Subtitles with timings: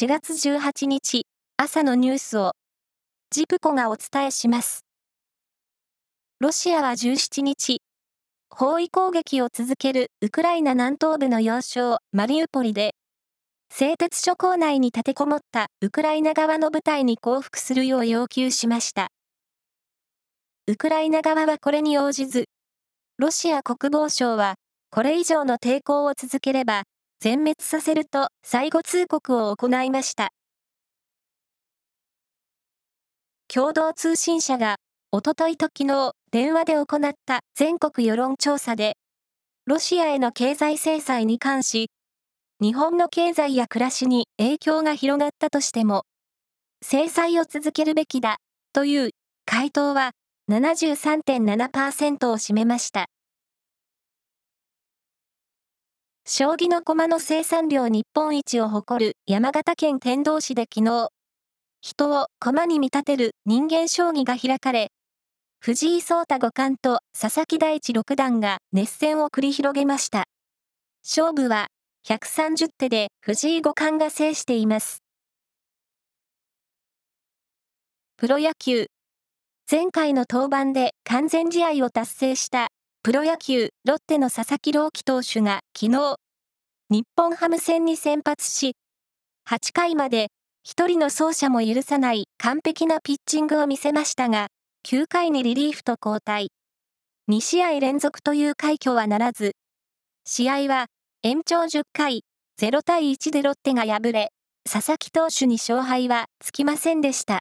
[0.00, 2.52] 4月18日朝のニュースを
[3.32, 4.84] ジプコがお伝えします。
[6.38, 7.82] ロシアは17日、
[8.48, 12.94] 包囲攻撃を続けるウクライナ南東部の要衝マリウポリで、
[13.70, 19.08] 製鉄所構内に立てこもったウクライナ側の部隊に降伏するよう要求しました。
[20.68, 22.44] ウクライナ側はこれに応じず、
[23.16, 24.54] ロシア国防省は、
[24.92, 26.84] これ以上の抵抗を続ければ、
[27.20, 30.30] 全滅させると最後通告を行いました。
[33.52, 34.76] 共同通信社が、
[35.10, 38.96] おとといと昨日、電話で行った全国世論調査で、
[39.66, 41.90] ロシアへの経済制裁に関し、
[42.60, 46.04] 日本の経済や暮らしに影響が広がったとしても、
[46.82, 48.36] 制裁を続けるべきだ
[48.72, 49.10] という
[49.44, 50.12] 回答は
[50.50, 53.07] 73.7%を占めました。
[56.30, 61.08] 将棋の駒の生産量日本一を誇る山形県天童市で昨日、
[61.80, 64.90] 人を駒に見立てる人間将棋が開かれ、
[65.58, 70.26] 藤井聡太五冠と佐々木大地六段が熱戦を繰り広げました。
[71.02, 71.68] 勝負は
[72.06, 75.02] 130手で藤井五冠が制しています。
[78.18, 78.88] プロ野球。
[79.70, 82.68] 前回の登板で完全試合を達成した
[83.04, 86.16] プロ野球、ロッテの佐々木朗希投手が昨日、
[86.90, 88.74] 日本ハム戦に先発し、
[89.48, 90.28] 8回まで
[90.66, 94.48] 1人の走者も許さない完璧なピッチングを見せましたが、
[94.84, 96.48] 9回にリリーフと交代。
[97.30, 99.52] 2試合連続という快挙はならず、
[100.26, 100.86] 試合は
[101.22, 102.24] 延長10回、
[102.60, 104.30] 0対1でロッテが敗れ、
[104.68, 107.40] 佐々木投手に勝敗はつきませんでした。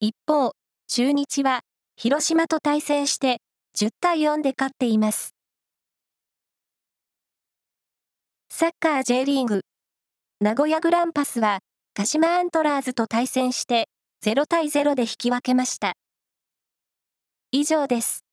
[0.00, 0.52] 一方、
[0.88, 1.60] 中日は
[1.96, 3.42] 広島と対戦して
[3.76, 5.34] 10対4で勝っています。
[8.50, 9.62] サッカー J リーグ。
[10.40, 11.60] 名古屋グランパスは、
[11.94, 13.88] 鹿島アントラーズと対戦して、
[14.24, 15.94] 0対0で引き分けました。
[17.52, 18.24] 以上です。